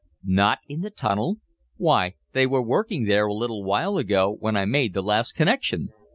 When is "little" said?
3.35-3.63